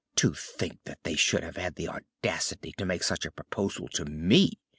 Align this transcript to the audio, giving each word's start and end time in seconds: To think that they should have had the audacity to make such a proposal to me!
To 0.15 0.33
think 0.33 0.79
that 0.85 0.97
they 1.03 1.15
should 1.15 1.43
have 1.43 1.57
had 1.57 1.75
the 1.75 1.87
audacity 1.87 2.71
to 2.79 2.87
make 2.87 3.03
such 3.03 3.23
a 3.23 3.29
proposal 3.31 3.87
to 3.89 4.03
me! 4.05 4.53